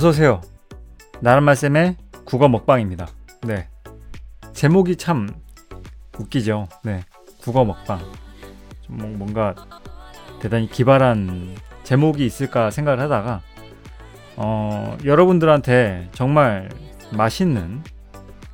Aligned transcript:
어서오세요. 0.00 0.40
나란말쌤의 1.20 1.96
국어 2.24 2.48
먹방입니다. 2.48 3.06
네. 3.42 3.68
제목이 4.54 4.96
참 4.96 5.28
웃기죠. 6.18 6.68
네. 6.84 7.04
국어 7.42 7.66
먹방. 7.66 7.98
좀 8.80 8.96
뭐, 8.96 9.06
뭔가 9.08 9.54
대단히 10.40 10.70
기발한 10.70 11.54
제목이 11.82 12.24
있을까 12.24 12.70
생각을 12.70 12.98
하다가, 12.98 13.42
어, 14.36 14.96
여러분들한테 15.04 16.08
정말 16.12 16.70
맛있는 17.12 17.82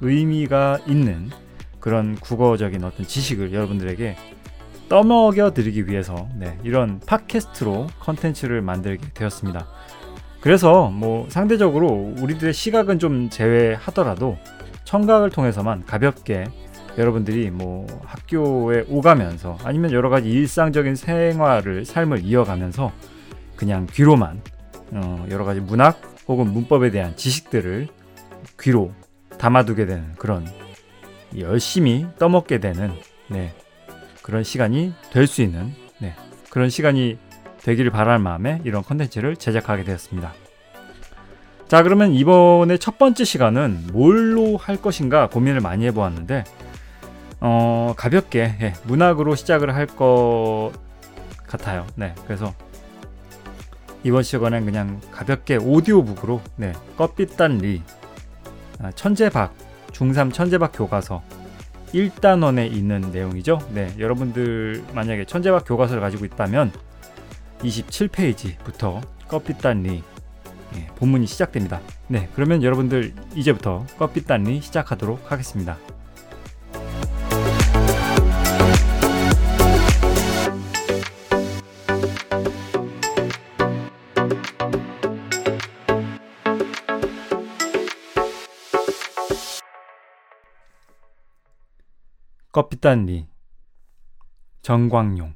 의미가 0.01 0.81
있는 0.89 1.31
그런 1.79 2.17
국어적인 2.17 2.83
어떤 2.83 3.07
지식을 3.07 3.53
여러분들에게 3.53 4.17
떠먹여 4.89 5.53
드리기 5.53 5.87
위해서 5.87 6.29
네, 6.35 6.59
이런 6.65 6.99
팟캐스트로 7.07 7.87
컨텐츠를 8.01 8.63
만들게 8.63 9.13
되었습니다. 9.15 9.77
그래서 10.47 10.91
뭐 10.91 11.27
상대적으로 11.29 12.15
우리들의 12.21 12.55
시각은 12.55 13.01
좀 13.01 13.29
제외하더라도 13.29 14.39
청각을 14.85 15.31
통해서만 15.31 15.85
가볍게 15.85 16.45
여러분들이 16.97 17.51
뭐 17.51 17.85
학교에 18.05 18.85
오가면서 18.89 19.59
아니면 19.65 19.91
여러 19.91 20.09
가지 20.09 20.31
일상적인 20.31 20.95
생활을 20.95 21.85
삶을 21.85 22.23
이어가면서 22.23 22.93
그냥 23.57 23.89
귀로만 23.91 24.41
어 24.93 25.27
여러 25.33 25.45
가지 25.45 25.59
문학 25.59 26.01
혹은 26.29 26.53
문법에 26.53 26.93
대한 26.93 27.17
지식들을 27.17 27.89
귀로 28.61 28.93
담아두게 29.39 29.85
되는 29.85 30.13
그런 30.17 30.47
열심히 31.37 32.07
떠먹게 32.21 32.61
되는 32.61 32.93
네, 33.31 33.53
그런 34.23 34.45
시간이 34.45 34.93
될 35.11 35.27
수 35.27 35.43
있는 35.43 35.75
네, 35.99 36.15
그런 36.51 36.71
시간이 36.71 37.19
되기를 37.67 37.91
바랄 37.91 38.21
마음에 38.21 38.61
이런 38.63 38.85
컨텐츠를 38.85 39.37
제작하게 39.37 39.83
되었습니다. 39.83 40.33
자 41.67 41.83
그러면 41.83 42.13
이번에 42.13 42.77
첫 42.79 42.97
번째 42.97 43.25
시간은 43.25 43.89
뭘로 43.93 44.57
할 44.57 44.77
것인가 44.77 45.29
고민을 45.29 45.61
많이 45.61 45.85
해보았는데 45.87 46.45
어, 47.41 47.93
가볍게 47.97 48.55
예, 48.61 48.73
문학으로 48.85 49.35
시작을 49.35 49.75
할 49.75 49.87
것 49.89 50.73
같아요. 51.49 51.87
네, 51.97 52.15
그래서 52.25 52.55
이번 54.05 54.23
시간은 54.23 54.65
그냥 54.65 55.01
가볍게 55.11 55.57
오디오북으로 55.57 56.41
네, 56.55 56.73
껍빛단 56.97 57.59
리 57.59 57.83
아, 58.79 58.93
천재박 58.93 59.53
중3 59.91 60.33
천재박 60.33 60.71
교과서 60.73 61.23
1단원에 61.93 62.71
있는 62.71 63.11
내용이죠. 63.13 63.59
네, 63.73 63.93
여러분들 63.99 64.85
만약에 64.95 65.25
천재박 65.25 65.65
교과서를 65.67 66.01
가지고 66.01 66.25
있다면 66.27 66.71
27페이지부터 67.61 69.03
껍빛단리 69.29 70.03
예, 70.75 70.87
본문이 70.97 71.27
시작됩니다. 71.27 71.81
네, 72.09 72.29
그러면 72.35 72.63
여러분들 72.63 73.15
이제부터 73.35 73.87
껍빛단리 73.99 74.61
시작하도록 74.61 75.31
하겠습니다. 75.31 75.79
껍빛단리 92.53 93.29
정광용 94.63 95.36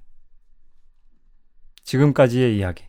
지금까지의 1.91 2.57
이야기 2.57 2.85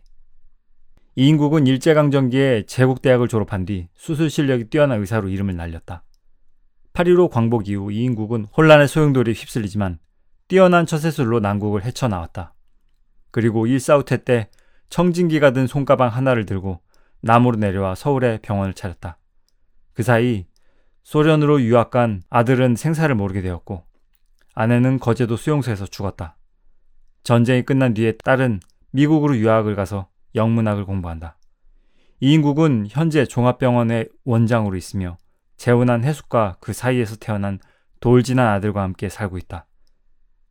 이인국은 1.16 1.66
일제강점기에 1.66 2.66
제국대학을 2.66 3.26
졸업한 3.26 3.64
뒤 3.64 3.88
수술 3.96 4.30
실력이 4.30 4.66
뛰어난 4.66 5.00
의사로 5.00 5.28
이름을 5.28 5.56
날렸다. 5.56 6.04
8.15 6.92 7.28
광복 7.28 7.68
이후 7.68 7.90
이인국은 7.90 8.46
혼란의 8.56 8.86
소용돌이 8.86 9.32
휩쓸리지만 9.32 9.98
뛰어난 10.46 10.86
처세술로 10.86 11.40
난국을 11.40 11.82
헤쳐나왔다. 11.82 12.54
그리고 13.32 13.66
일사후퇴 13.66 14.18
때 14.18 14.48
청진기가 14.88 15.50
든 15.50 15.66
손가방 15.66 16.08
하나를 16.08 16.46
들고 16.46 16.80
남으로 17.22 17.56
내려와 17.56 17.96
서울에 17.96 18.38
병원을 18.40 18.72
차렸다. 18.72 19.18
그 19.94 20.04
사이 20.04 20.46
소련으로 21.02 21.60
유학 21.62 21.90
간 21.90 22.22
아들은 22.30 22.76
생사를 22.76 23.12
모르게 23.16 23.42
되었고 23.42 23.84
아내는 24.54 25.00
거제도 25.00 25.36
수용소에서 25.36 25.86
죽었다. 25.86 26.36
전쟁이 27.24 27.64
끝난 27.64 27.94
뒤에 27.94 28.12
딸은 28.24 28.60
미국으로 28.92 29.36
유학을 29.36 29.74
가서 29.74 30.08
영문학을 30.34 30.84
공부한다. 30.84 31.38
이인국은 32.20 32.86
현재 32.88 33.24
종합병원의 33.24 34.08
원장으로 34.24 34.76
있으며 34.76 35.18
재혼한 35.56 36.04
혜숙과 36.04 36.56
그 36.60 36.72
사이에서 36.72 37.16
태어난 37.16 37.58
돌 38.00 38.17
지난 38.17 38.46
아들과 38.46 38.82
함께 38.82 39.08
살고 39.08 39.38
있다. 39.38 39.66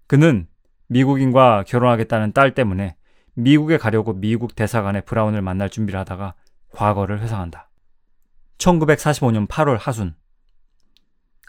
그는 0.08 0.48
미국인과 0.88 1.64
결혼하겠다는 1.68 2.34
딸 2.34 2.54
때문에 2.54 2.98
미국에 3.34 3.78
가려고 3.78 4.14
미국 4.14 4.56
대사관의 4.56 5.06
브라운을 5.06 5.42
만날 5.42 5.70
준비를 5.70 6.00
하다가 6.02 6.36
과거를 6.74 7.22
회상한다. 7.22 7.70
1945년 8.58 9.48
8월 9.48 9.78
하순 9.80 10.16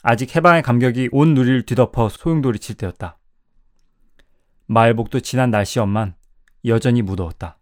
아직 0.03 0.35
해방의 0.35 0.63
감격이 0.63 1.11
온 1.13 1.35
누리를 1.35 1.63
뒤덮어 1.63 2.09
소용돌이 2.09 2.59
칠 2.59 2.77
때였다. 2.77 3.19
마을복도 4.67 5.21
지난 5.21 5.51
날씨였만 5.51 6.15
여전히 6.65 7.03
무더웠다. 7.03 7.59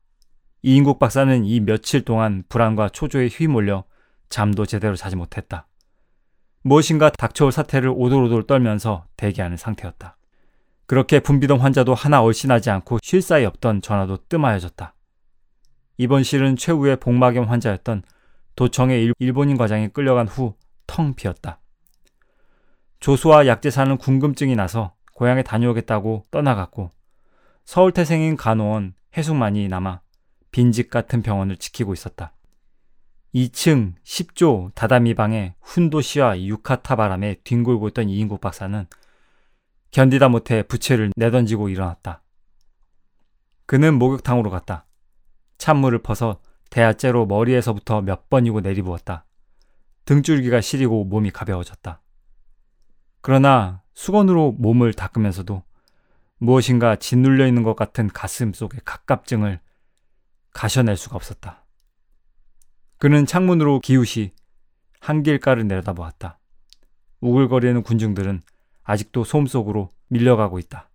이인국 0.63 0.99
박사는 0.99 1.45
이 1.45 1.61
며칠 1.61 2.05
동안 2.05 2.45
불안과 2.49 2.89
초조에 2.89 3.29
휘몰려 3.29 3.85
잠도 4.29 4.67
제대로 4.67 4.97
자지 4.97 5.17
못했다. 5.17 5.67
무엇인가 6.63 7.11
닥쳐올 7.11 7.53
사태를 7.53 7.89
오돌오돌 7.89 8.47
떨면서 8.47 9.07
대기하는 9.17 9.57
상태였다. 9.57 10.17
그렇게 10.87 11.21
붐비던 11.21 11.61
환자도 11.61 11.95
하나 11.95 12.23
얼씬하지 12.23 12.71
않고 12.71 12.99
쉴 13.03 13.23
사이 13.23 13.45
없던 13.45 13.81
전화도 13.83 14.19
뜸하여졌다. 14.29 14.95
이번 15.99 16.23
실은 16.23 16.57
최후의 16.57 16.97
복막염 16.97 17.45
환자였던 17.45 18.03
도청의 18.57 19.13
일본인 19.19 19.57
과장이 19.57 19.89
끌려간 19.89 20.29
후 20.29 20.61
텅 20.91 21.15
비었다. 21.15 21.61
조수와 22.99 23.47
약재사는 23.47 23.97
궁금증이 23.97 24.57
나서 24.57 24.97
고향에 25.15 25.45
다녀오겠다고 25.45 26.27
떠나갔고 26.33 26.91
서울 27.71 27.93
태생인 27.93 28.37
간호원 28.37 28.95
해숙만이 29.17 29.69
남아 29.69 30.01
빈집 30.51 30.91
같은 30.91 31.23
병원을 31.23 31.57
지키고 31.57 31.93
있었다. 31.93 32.35
2층 33.33 33.95
10조 34.03 34.75
다다미 34.75 35.15
방에 35.15 35.55
훈도시와 35.61 36.41
유카타 36.41 36.97
바람에 36.97 37.37
뒹굴고 37.45 37.87
있던 37.91 38.09
이인국 38.09 38.41
박사는 38.41 38.89
견디다 39.93 40.31
못해 40.31 40.65
부채를 40.65 41.13
내던지고 41.15 41.69
일어났다. 41.69 42.25
그는 43.67 43.95
목욕탕으로 44.01 44.51
갔다. 44.51 44.85
찬물을 45.59 46.03
퍼서 46.03 46.41
대야째로 46.71 47.27
머리에서부터 47.27 48.01
몇 48.01 48.29
번이고 48.29 48.63
내리부었다. 48.63 49.27
등줄기가 50.07 50.61
시리고 50.61 51.05
몸이 51.05 51.31
가벼워졌다. 51.31 52.03
그러나 53.21 53.83
수건으로 53.95 54.57
몸을 54.59 54.93
닦으면서도 54.93 55.63
무엇인가 56.41 56.97
짓눌려 56.97 57.47
있는 57.47 57.63
것 57.63 57.77
같은 57.77 58.09
가슴 58.09 58.53
속의 58.55 58.81
갑갑증을 58.85 59.61
가셔낼 60.53 60.97
수가 60.97 61.17
없었다. 61.17 61.67
그는 62.97 63.27
창문으로 63.27 63.81
기웃이 63.81 64.33
한길가를 65.01 65.69
내려다보았다. 65.69 66.39
우글거리는 67.21 67.83
군중들은 67.83 68.41
아직도 68.83 69.25
소음 69.25 69.47
속으로 69.47 69.93
밀려가고 70.09 70.59
있다. 70.59 70.91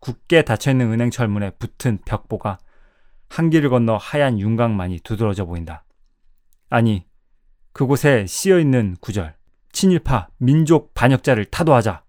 굳게 0.00 0.42
닫혀있는 0.42 0.92
은행 0.92 1.10
철문에 1.10 1.50
붙은 1.52 1.98
벽보가 2.04 2.58
한길을 3.30 3.70
건너 3.70 3.96
하얀 3.96 4.38
윤곽만이 4.38 5.00
두드러져 5.00 5.46
보인다. 5.46 5.84
아니, 6.68 7.06
그곳에 7.72 8.26
씌어있는 8.26 8.98
구절. 9.00 9.36
친일파 9.72 10.28
민족 10.36 10.92
반역자를 10.94 11.46
타도하자. 11.46 12.04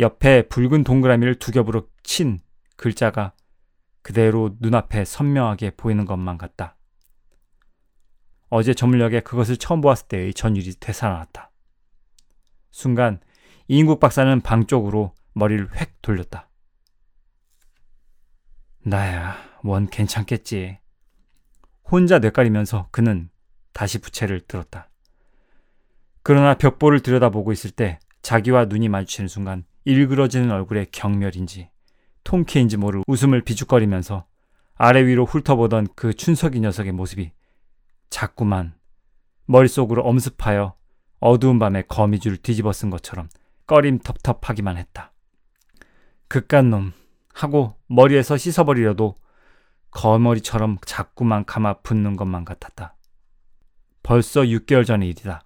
옆에 0.00 0.48
붉은 0.48 0.82
동그라미를 0.82 1.36
두 1.36 1.52
겹으로 1.52 1.88
친 2.02 2.40
글자가 2.76 3.34
그대로 4.02 4.56
눈앞에 4.60 5.04
선명하게 5.04 5.72
보이는 5.76 6.06
것만 6.06 6.38
같다. 6.38 6.76
어제 8.48 8.74
저물녘에 8.74 9.20
그것을 9.20 9.58
처음 9.58 9.80
보았을 9.80 10.08
때의 10.08 10.34
전율이 10.34 10.74
되살아났다. 10.80 11.52
순간 12.70 13.20
이인국 13.68 14.00
박사는 14.00 14.40
방 14.40 14.66
쪽으로 14.66 15.14
머리를 15.34 15.68
획 15.76 16.00
돌렸다. 16.02 16.48
나야, 18.82 19.36
원 19.62 19.86
괜찮겠지. 19.86 20.78
혼자 21.84 22.18
뇌까리면서 22.18 22.88
그는 22.90 23.28
다시 23.72 24.00
부채를 24.00 24.40
들었다. 24.40 24.88
그러나 26.22 26.54
벽보를 26.54 27.00
들여다보고 27.00 27.52
있을 27.52 27.70
때 27.70 27.98
자기와 28.22 28.64
눈이 28.64 28.88
마주치는 28.88 29.28
순간 29.28 29.64
일그러지는 29.84 30.50
얼굴에 30.50 30.86
경멸인지 30.92 31.70
통쾌인지 32.24 32.76
모를 32.76 33.02
웃음을 33.06 33.42
비죽거리면서 33.42 34.26
아래 34.74 35.04
위로 35.04 35.24
훑어보던 35.24 35.88
그 35.94 36.14
춘석이 36.14 36.60
녀석의 36.60 36.92
모습이 36.92 37.32
자꾸만 38.08 38.74
머릿속으로 39.46 40.02
엄습하여 40.02 40.74
어두운 41.18 41.58
밤에 41.58 41.82
거미줄 41.82 42.38
뒤집어 42.38 42.72
쓴 42.72 42.90
것처럼 42.90 43.28
꺼림텁텁하기만 43.66 44.76
했다. 44.76 45.12
그깟 46.28 46.66
놈 46.66 46.92
하고 47.32 47.76
머리에서 47.88 48.36
씻어버리려도 48.36 49.14
거머리처럼 49.90 50.78
자꾸만 50.86 51.44
감아 51.44 51.80
붙는 51.80 52.16
것만 52.16 52.44
같았다. 52.44 52.96
벌써 54.02 54.42
6개월 54.42 54.86
전의 54.86 55.08
일이다. 55.10 55.42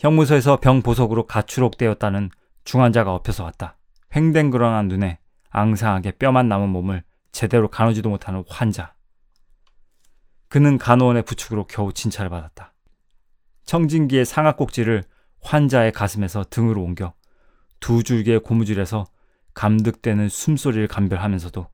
형무소에서 0.00 0.56
병 0.56 0.80
보석으로 0.80 1.26
가출옥되었다는 1.26 2.30
중환자가 2.64 3.14
엎혀서 3.14 3.44
왔다. 3.44 3.76
횡댕그런한 4.16 4.88
눈에 4.88 5.18
앙상하게 5.50 6.12
뼈만 6.12 6.48
남은 6.48 6.70
몸을 6.70 7.04
제대로 7.32 7.68
가누지도 7.68 8.08
못하는 8.08 8.42
환자. 8.48 8.94
그는 10.48 10.78
간호원의 10.78 11.24
부축으로 11.24 11.66
겨우 11.66 11.92
진찰을 11.92 12.30
받았다. 12.30 12.72
청진기의 13.66 14.24
상하 14.24 14.56
꼭지를 14.56 15.04
환자의 15.42 15.92
가슴에서 15.92 16.46
등으로 16.48 16.82
옮겨 16.82 17.12
두 17.78 18.02
줄기의 18.02 18.40
고무줄에서 18.40 19.04
감득되는 19.52 20.30
숨소리를 20.30 20.88
감별하면서도 20.88 21.68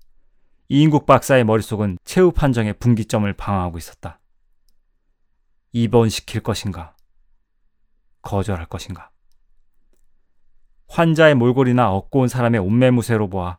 이인국 0.68 1.06
박사의 1.06 1.44
머릿속은 1.44 1.98
최후 2.04 2.32
판정의 2.32 2.72
분기점을 2.80 3.32
방어하고 3.34 3.78
있었다. 3.78 4.18
입원시킬 5.70 6.42
것인가? 6.42 6.95
거절할 8.26 8.66
것인가? 8.66 9.10
환자의 10.88 11.36
몰골이나 11.36 11.92
얻고 11.92 12.20
온 12.20 12.28
사람의 12.28 12.60
옷매무새로 12.60 13.28
보아 13.28 13.58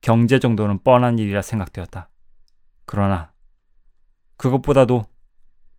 경제 0.00 0.38
정도는 0.38 0.82
뻔한 0.82 1.18
일이라 1.18 1.42
생각되었다. 1.42 2.08
그러나 2.86 3.32
그것보다도 4.38 5.04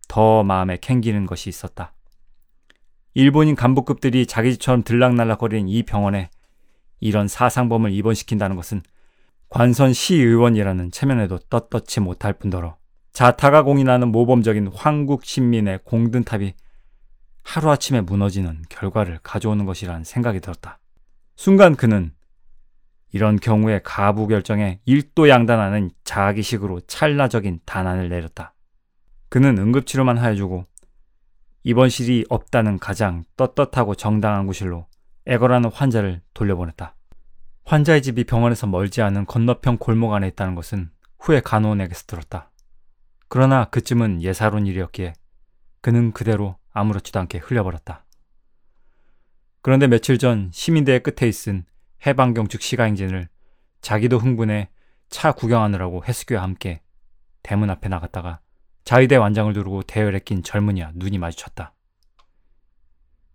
더 0.06 0.44
마음에 0.44 0.76
캥기는 0.76 1.26
것이 1.26 1.48
있었다. 1.48 1.94
일본인 3.14 3.56
간부급들이 3.56 4.26
자기 4.26 4.52
집처럼 4.52 4.84
들락날락거리는 4.84 5.68
이 5.68 5.82
병원에 5.82 6.30
이런 7.00 7.26
사상범을 7.26 7.92
입원시킨다는 7.92 8.54
것은 8.54 8.82
관선 9.48 9.92
시의원이라는 9.92 10.92
체면에도 10.92 11.38
떳떳지 11.38 12.00
못할 12.00 12.32
뿐더러 12.34 12.76
자타가 13.12 13.64
공인하는 13.64 14.12
모범적인 14.12 14.68
황국 14.74 15.24
신민의 15.24 15.80
공든탑이 15.84 16.54
하루아침에 17.44 18.00
무너지는 18.00 18.62
결과를 18.68 19.18
가져오는 19.22 19.64
것이라는 19.64 20.04
생각이 20.04 20.40
들었다. 20.40 20.78
순간 21.36 21.74
그는 21.76 22.12
이런 23.10 23.36
경우에 23.36 23.80
가부 23.84 24.26
결정에 24.26 24.80
일도 24.84 25.28
양단하는 25.28 25.90
자기식으로 26.04 26.80
찰나적인 26.80 27.60
단안을 27.66 28.08
내렸다. 28.08 28.54
그는 29.28 29.58
응급치료만 29.58 30.18
하여주고 30.18 30.66
입원실이 31.64 32.26
없다는 32.28 32.78
가장 32.78 33.24
떳떳하고 33.36 33.94
정당한 33.94 34.46
구실로 34.46 34.86
애걸하는 35.26 35.70
환자를 35.70 36.20
돌려보냈다. 36.34 36.96
환자의 37.64 38.02
집이 38.02 38.24
병원에서 38.24 38.66
멀지 38.66 39.02
않은 39.02 39.26
건너편 39.26 39.78
골목 39.78 40.14
안에 40.14 40.28
있다는 40.28 40.54
것은 40.54 40.90
후에 41.20 41.40
간호원에게서 41.40 42.04
들었다. 42.06 42.50
그러나 43.28 43.66
그쯤은 43.66 44.22
예사로운 44.22 44.66
일이었기에 44.66 45.14
그는 45.80 46.12
그대로 46.12 46.56
아무렇지도 46.72 47.20
않게 47.20 47.38
흘려버렸다. 47.38 48.04
그런데 49.60 49.86
며칠 49.86 50.18
전 50.18 50.50
시민대회 50.52 50.98
끝에 50.98 51.28
있은 51.28 51.64
해방경축 52.04 52.60
시가행진을 52.60 53.28
자기도 53.80 54.18
흥분해 54.18 54.70
차 55.08 55.32
구경하느라고 55.32 56.04
해수교와 56.04 56.42
함께 56.42 56.82
대문 57.42 57.70
앞에 57.70 57.88
나갔다가 57.88 58.40
자위대 58.84 59.16
완장을 59.16 59.52
두르고 59.52 59.82
대열에 59.82 60.18
낀 60.20 60.42
젊은이와 60.42 60.92
눈이 60.94 61.18
마주쳤다. 61.18 61.74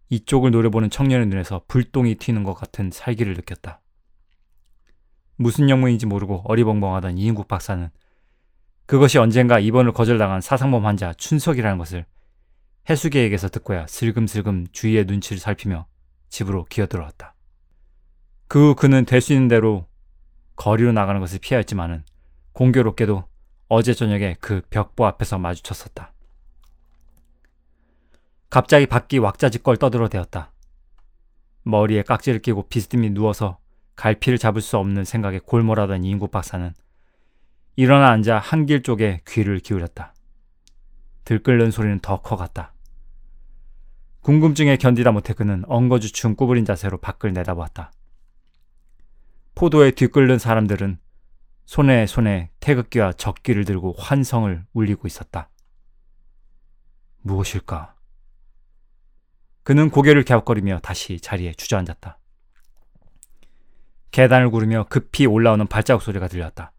이쪽을 0.10 0.52
노려보는 0.52 0.90
청년의 0.90 1.28
눈에서 1.28 1.62
불똥이 1.68 2.16
튀는 2.16 2.44
것 2.44 2.54
같은 2.54 2.92
살기를 2.92 3.34
느꼈다. 3.36 3.82
무슨 5.36 5.70
영문인지 5.70 6.06
모르고 6.06 6.44
어리벙벙하던 6.46 7.18
이인국 7.18 7.48
박사는 7.48 7.90
그것이 8.86 9.18
언젠가 9.18 9.60
입원을 9.60 9.92
거절당한 9.92 10.42
사상범 10.42 10.86
환자 10.86 11.14
춘석이라는 11.14 11.78
것을 11.78 12.06
해수계에게서 12.90 13.50
듣고야 13.50 13.86
슬금슬금 13.88 14.68
주위의 14.72 15.06
눈치를 15.06 15.40
살피며 15.40 15.88
집으로 16.30 16.66
기어들어왔다. 16.66 17.34
그 18.48 18.60
후 18.72 18.76
그는 18.76 19.06
될 19.06 19.20
수 19.22 19.34
있는 19.34 19.48
대로 19.48 19.86
거리로 20.56 20.92
나가는 20.94 21.20
것을 21.20 21.40
피하였지만은 21.40 22.04
공교롭게도 22.54 23.26
어제 23.68 23.94
저녁에 23.94 24.36
그 24.40 24.62
벽보 24.70 25.06
앞에서 25.06 25.38
마주쳤었다. 25.38 26.14
갑자기 28.50 28.86
밖이 28.86 29.20
왁자지껄 29.20 29.78
떠들어대었다. 29.78 30.54
머리에 31.64 32.02
깍지를 32.02 32.42
끼고 32.42 32.70
비스듬히 32.70 33.10
누워서 33.10 33.60
갈피를 33.98 34.38
잡을 34.38 34.62
수 34.62 34.78
없는 34.78 35.04
생각에 35.04 35.40
골몰하던 35.40 36.06
이인국 36.06 36.32
박사는 36.32 36.74
일어나 37.76 38.10
앉아 38.12 38.40
한길 38.40 38.84
쪽에 38.84 39.22
귀를 39.28 39.60
기울였다. 39.60 40.14
들끓는 41.26 41.72
소리는 41.72 42.00
더 42.00 42.22
커갔다. 42.22 42.74
궁금증에 44.28 44.76
견디다 44.76 45.14
못해 45.14 45.34
그는 45.34 45.64
엉거주춤 45.70 46.36
구부린 46.36 46.66
자세로 46.66 46.98
밖을 46.98 47.32
내다보았다. 47.32 47.94
포도에 49.56 49.92
뒤끓는 49.92 50.38
사람들은 50.38 51.00
손에 51.64 52.06
손에 52.06 52.52
태극기와 52.60 53.14
적기를 53.14 53.64
들고 53.64 53.96
환성을 53.98 54.66
울리고 54.74 55.08
있었다. 55.08 55.50
무엇일까? 57.22 57.96
그는 59.64 59.90
고개를 59.90 60.26
갸웃거리며 60.26 60.82
다시 60.84 61.22
자리에 61.22 61.54
주저앉았다. 61.54 62.20
계단을 64.12 64.52
구르며 64.52 64.88
급히 64.90 65.26
올라오는 65.26 65.66
발자국 65.68 66.04
소리가 66.04 66.28
들렸다. 66.28 66.74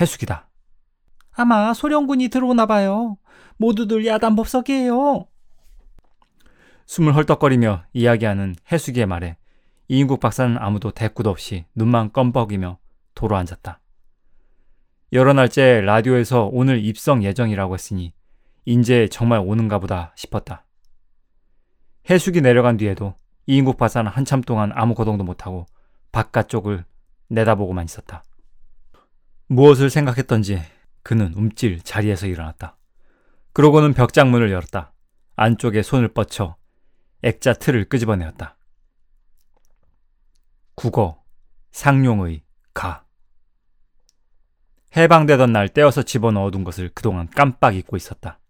해숙이다. 0.00 0.50
아마 1.30 1.74
소련군이 1.74 2.26
들어오나 2.26 2.66
봐요. 2.66 3.18
모두들 3.56 4.04
야단 4.04 4.34
법석이에요. 4.34 5.28
숨을 6.86 7.14
헐떡거리며 7.16 7.84
이야기하는 7.92 8.56
해숙이의 8.70 9.06
말에 9.06 9.36
이인국 9.88 10.20
박사는 10.20 10.56
아무도 10.58 10.90
대꾸도 10.90 11.30
없이 11.30 11.66
눈만 11.74 12.12
껌뻑이며 12.12 12.78
도로 13.14 13.36
앉았다. 13.36 13.80
여러 15.12 15.32
날째 15.32 15.82
라디오에서 15.82 16.48
오늘 16.50 16.82
입성 16.84 17.22
예정이라고 17.22 17.74
했으니 17.74 18.14
인제 18.64 19.08
정말 19.08 19.40
오는가 19.40 19.78
보다 19.78 20.12
싶었다. 20.16 20.64
해숙이 22.08 22.40
내려간 22.40 22.76
뒤에도 22.76 23.14
이인국 23.46 23.76
박사는 23.76 24.10
한참 24.10 24.40
동안 24.40 24.72
아무 24.74 24.94
거동도 24.94 25.24
못하고 25.24 25.66
바깥쪽을 26.12 26.84
내다보고만 27.28 27.84
있었다. 27.84 28.24
무엇을 29.48 29.90
생각했던지 29.90 30.62
그는 31.02 31.34
움찔 31.34 31.80
자리에서 31.82 32.26
일어났다. 32.26 32.76
그러고는 33.52 33.92
벽장문을 33.92 34.50
열었다. 34.50 34.92
안쪽에 35.36 35.82
손을 35.82 36.08
뻗쳐 36.08 36.56
액자 37.22 37.52
틀을 37.52 37.84
끄집어내었다. 37.84 38.56
국어, 40.74 41.22
상용의, 41.70 42.42
가. 42.74 43.04
해방되던 44.96 45.52
날 45.52 45.68
떼어서 45.68 46.02
집어넣어둔 46.02 46.64
것을 46.64 46.90
그동안 46.94 47.28
깜빡 47.30 47.76
잊고 47.76 47.96
있었다. 47.96 48.40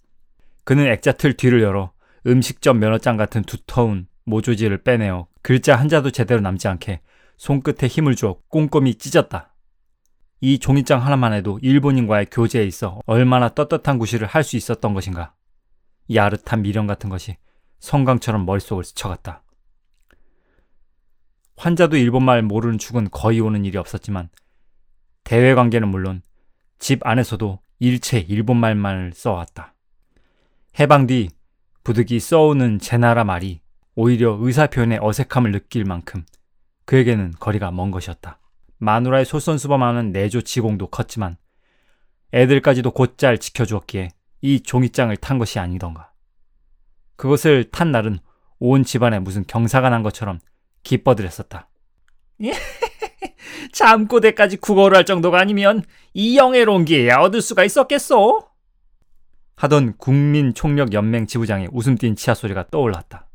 그는 0.65 0.87
액자 0.87 1.13
틀 1.13 1.37
뒤를 1.37 1.63
열어 1.63 1.93
음식점 2.27 2.79
면허장 2.79 3.17
같은 3.17 3.43
두터운 3.43 4.09
모조지를 4.25 4.83
빼내어 4.83 5.27
글자 5.43 5.77
한자도 5.77 6.11
제대로 6.11 6.41
남지 6.41 6.69
않게 6.69 7.01
손끝에 7.37 7.89
힘을 7.89 8.15
주어 8.15 8.39
꼼꼼히 8.49 8.95
찢었다. 8.95 9.55
이 10.41 10.59
종이장 10.59 11.05
하나만 11.05 11.33
해도 11.33 11.59
일본인과의 11.63 12.27
교제에 12.31 12.65
있어 12.65 13.01
얼마나 13.07 13.49
떳떳한 13.49 13.99
구실을 13.99 14.27
할 14.27 14.43
수 14.43 14.57
있었던 14.57 14.95
것인가. 14.95 15.35
야릇한 16.13 16.63
미련 16.63 16.87
같은 16.87 17.11
것이 17.11 17.37
성강처럼 17.83 18.47
머릿속을 18.47 18.85
스쳐갔다. 18.85 19.43
환자도 21.57 21.97
일본말 21.97 22.43
모르는 22.43 22.79
축은 22.79 23.11
거의 23.11 23.41
오는 23.41 23.65
일이 23.65 23.77
없었지만 23.77 24.31
대외 25.25 25.55
관계는 25.55 25.89
물론 25.89 26.23
집 26.79 27.05
안에서도 27.05 27.59
일체 27.81 28.21
일본말만을 28.21 29.13
써왔다. 29.15 29.75
해방 30.79 31.09
뒤 31.09 31.29
부득이 31.83 32.21
써오는 32.21 32.79
제 32.79 32.97
나라 32.97 33.25
말이 33.25 33.61
오히려 33.97 34.39
의사 34.41 34.69
표현의 34.69 35.01
어색함을 35.03 35.51
느낄 35.51 35.85
만큼 35.85 36.25
그에게는 36.85 37.33
거리가 37.41 37.73
먼 37.73 37.91
것이었다. 37.91 38.39
마누라의 38.79 39.25
솔선수범하는 39.25 40.13
내조 40.13 40.43
지공도 40.43 40.87
컸지만 40.89 41.37
애들까지도 42.33 42.93
곧잘 42.93 43.39
지켜주었기에 43.39 44.11
이 44.41 44.61
종이장을 44.61 45.15
탄 45.17 45.39
것이 45.39 45.59
아니던가. 45.59 46.12
그것을 47.17 47.71
탄 47.71 47.93
날은 47.93 48.19
온 48.59 48.85
집안에 48.85 49.19
무슨 49.19 49.45
경사가 49.47 49.91
난 49.91 50.03
것처럼 50.03 50.39
기뻐들었었다. 50.83 51.69
잠꼬대까지 53.73 54.59
국어를 54.59 54.97
할 54.97 55.05
정도가 55.05 55.39
아니면 55.39 55.83
이 56.15 56.37
영예로운 56.37 56.85
기회야 56.85 57.19
얻을 57.19 57.41
수가 57.41 57.65
있었겠소? 57.65 58.49
하던 59.57 59.97
국민총력연맹 59.97 61.27
지부장의 61.27 61.69
웃음 61.73 61.97
띤 61.97 62.17
치아 62.17 62.35
소리가 62.35 62.69
떠올랐다. 62.71 63.29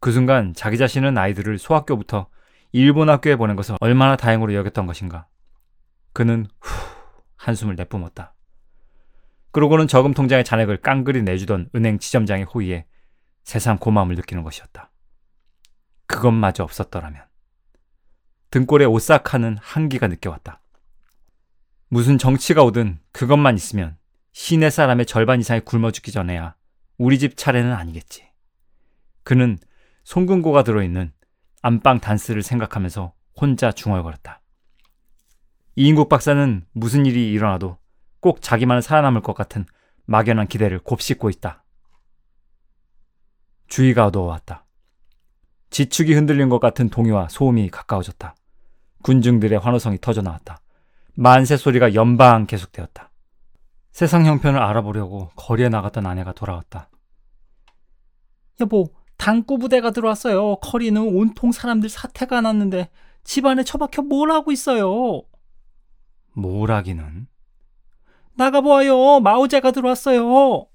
그 0.00 0.12
순간 0.12 0.54
자기 0.54 0.78
자신은 0.78 1.18
아이들을 1.18 1.58
소학교부터 1.58 2.28
일본 2.72 3.08
학교에 3.08 3.36
보낸 3.36 3.56
것을 3.56 3.76
얼마나 3.80 4.16
다행으로 4.16 4.54
여겼던 4.54 4.86
것인가. 4.86 5.26
그는 6.12 6.46
후 6.60 6.96
한숨을 7.36 7.76
내뿜었다. 7.76 8.35
그러고는 9.56 9.88
저금 9.88 10.12
통장의 10.12 10.44
잔액을 10.44 10.82
깡그리 10.82 11.22
내주던 11.22 11.70
은행 11.74 11.98
지점장의 11.98 12.44
호의에 12.44 12.84
세상 13.42 13.78
고마움을 13.78 14.14
느끼는 14.16 14.42
것이었다. 14.42 14.90
그것마저 16.06 16.62
없었더라면. 16.62 17.22
등골에 18.50 18.84
오싹하는 18.84 19.56
한기가 19.58 20.08
느껴왔다. 20.08 20.60
무슨 21.88 22.18
정치가 22.18 22.64
오든 22.64 22.98
그것만 23.12 23.54
있으면 23.54 23.96
시내 24.32 24.68
사람의 24.68 25.06
절반 25.06 25.40
이상이 25.40 25.60
굶어 25.60 25.90
죽기 25.90 26.12
전에야 26.12 26.54
우리 26.98 27.18
집 27.18 27.38
차례는 27.38 27.72
아니겠지. 27.72 28.28
그는 29.22 29.56
송근고가 30.04 30.64
들어있는 30.64 31.14
안방 31.62 32.00
단스를 32.00 32.42
생각하면서 32.42 33.14
혼자 33.40 33.72
중얼거렸다. 33.72 34.42
이인국 35.76 36.10
박사는 36.10 36.66
무슨 36.74 37.06
일이 37.06 37.32
일어나도 37.32 37.78
꼭 38.26 38.42
자기만 38.42 38.80
살아남을 38.80 39.20
것 39.20 39.34
같은 39.34 39.66
막연한 40.06 40.48
기대를 40.48 40.80
곱씹고 40.80 41.30
있다. 41.30 41.62
주위가 43.68 44.06
어두워왔다. 44.06 44.66
지축이 45.70 46.12
흔들린 46.12 46.48
것 46.48 46.58
같은 46.58 46.88
동요와 46.88 47.28
소음이 47.28 47.70
가까워졌다. 47.70 48.34
군중들의 49.04 49.60
환호성이 49.60 49.98
터져나왔다. 50.00 50.60
만세 51.14 51.56
소리가 51.56 51.94
연방 51.94 52.48
계속되었다. 52.48 53.12
세상 53.92 54.26
형편을 54.26 54.58
알아보려고 54.60 55.30
거리에 55.36 55.68
나갔던 55.68 56.04
아내가 56.04 56.32
돌아왔다. 56.32 56.90
여보, 58.58 58.88
당구 59.16 59.56
부대가 59.58 59.92
들어왔어요. 59.92 60.56
커리는 60.56 61.00
온통 61.00 61.52
사람들 61.52 61.88
사태가 61.88 62.40
났는데 62.40 62.90
집안에 63.22 63.62
처박혀 63.62 64.02
뭘 64.02 64.32
하고 64.32 64.50
있어요. 64.50 65.22
뭘 66.32 66.72
하기는? 66.72 67.28
나가보아요. 68.36 69.20
마오제가 69.20 69.70
들어왔어요. 69.70 70.66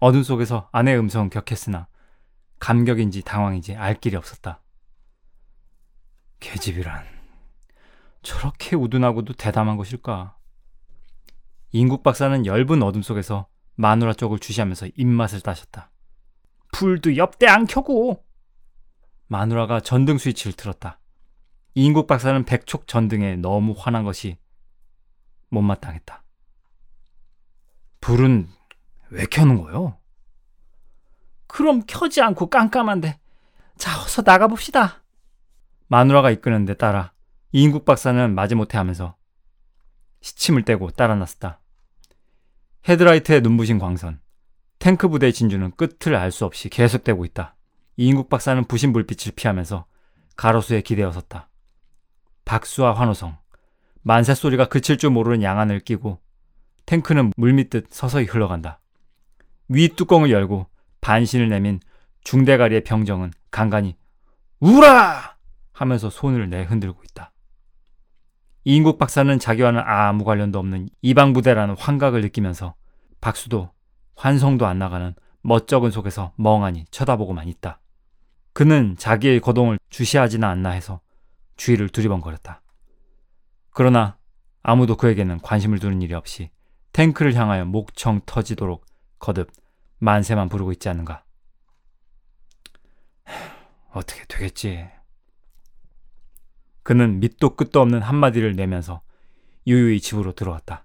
어둠 0.00 0.22
속에서 0.22 0.68
아내의 0.72 0.98
음성은 0.98 1.30
격했으나 1.30 1.86
감격인지 2.58 3.22
당황인지 3.22 3.74
알 3.76 3.94
길이 3.94 4.16
없었다. 4.16 4.60
계집이란 6.40 7.04
저렇게 8.22 8.76
우둔하고도 8.76 9.34
대담한 9.34 9.76
것일까? 9.76 10.36
인국 11.70 12.02
박사는 12.02 12.46
엷은 12.46 12.82
어둠 12.82 13.02
속에서 13.02 13.46
마누라 13.76 14.14
쪽을 14.14 14.38
주시하면서 14.38 14.88
입맛을 14.96 15.40
따셨다. 15.40 15.90
불도 16.72 17.16
옆대 17.16 17.46
안 17.46 17.66
켜고. 17.66 18.24
마누라가 19.26 19.80
전등 19.80 20.18
스위치를 20.18 20.52
틀었다. 20.52 21.00
이인국 21.74 22.06
박사는 22.06 22.44
백촉 22.44 22.86
전등에 22.86 23.36
너무 23.36 23.74
화난 23.76 24.04
것이 24.04 24.36
못마땅했다. 25.48 26.22
불은 28.02 28.48
왜 29.10 29.24
켜는 29.24 29.62
거요? 29.62 29.96
그럼 31.46 31.82
켜지 31.86 32.20
않고 32.20 32.50
깜깜한데. 32.50 33.18
자, 33.78 34.02
어서 34.02 34.22
나가봅시다. 34.22 35.02
마누라가 35.86 36.30
이끄는 36.30 36.64
데 36.66 36.74
따라 36.74 37.12
이인국 37.52 37.84
박사는 37.84 38.34
마지못해 38.34 38.76
하면서 38.76 39.16
시침을 40.20 40.64
떼고 40.64 40.90
따라 40.90 41.14
나섰다. 41.14 41.60
헤드라이트에 42.88 43.40
눈부신 43.40 43.78
광선, 43.78 44.20
탱크 44.78 45.08
부대의 45.08 45.32
진주는 45.32 45.70
끝을 45.76 46.16
알 46.16 46.32
수 46.32 46.44
없이 46.44 46.68
계속되고 46.68 47.24
있다. 47.24 47.54
이인국 47.96 48.28
박사는 48.28 48.64
부신 48.64 48.92
불빛을 48.92 49.34
피하면서 49.36 49.86
가로수에 50.36 50.80
기대어 50.80 51.12
섰다. 51.12 51.48
박수와 52.44 52.94
환호성, 52.94 53.38
만세 54.00 54.34
소리가 54.34 54.68
그칠 54.68 54.98
줄 54.98 55.10
모르는 55.10 55.42
양안을 55.42 55.80
끼고 55.80 56.20
탱크는 56.86 57.32
물밑듯 57.36 57.86
서서히 57.90 58.26
흘러간다. 58.26 58.80
위 59.68 59.88
뚜껑을 59.88 60.30
열고 60.30 60.66
반신을 61.00 61.48
내민 61.48 61.80
중대가리의 62.24 62.84
병정은 62.84 63.32
간간히 63.50 63.96
우라! 64.60 65.36
하면서 65.72 66.10
손을 66.10 66.48
내흔들고 66.48 67.02
있다. 67.10 67.32
이인국 68.64 68.98
박사는 68.98 69.36
자기와는 69.38 69.80
아무 69.84 70.24
관련도 70.24 70.58
없는 70.58 70.88
이방부대라는 71.00 71.76
환각을 71.76 72.20
느끼면서 72.20 72.74
박수도 73.20 73.70
환성도 74.14 74.66
안 74.66 74.78
나가는 74.78 75.14
멋쩍은 75.42 75.90
속에서 75.90 76.32
멍하니 76.36 76.84
쳐다보고만 76.90 77.48
있다. 77.48 77.80
그는 78.52 78.94
자기의 78.96 79.40
거동을 79.40 79.78
주시하지는 79.90 80.46
않나 80.46 80.70
해서 80.70 81.00
주위를 81.56 81.88
두리번거렸다. 81.88 82.62
그러나 83.70 84.16
아무도 84.62 84.96
그에게는 84.96 85.40
관심을 85.40 85.78
두는 85.80 86.02
일이 86.02 86.14
없이 86.14 86.50
탱크를 86.92 87.34
향하여 87.34 87.64
목청 87.64 88.20
터지도록 88.26 88.84
거듭 89.18 89.50
만세만 89.98 90.48
부르고 90.48 90.72
있지 90.72 90.88
않는가. 90.88 91.24
어떻게 93.92 94.24
되겠지. 94.26 94.88
그는 96.82 97.20
밑도 97.20 97.56
끝도 97.56 97.80
없는 97.80 98.02
한마디를 98.02 98.56
내면서 98.56 99.02
유유히 99.66 100.00
집으로 100.00 100.32
들어왔다. 100.32 100.84